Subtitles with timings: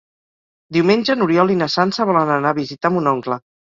[0.77, 3.45] Diumenge n'Oriol i na Sança volen anar a visitar mon oncle.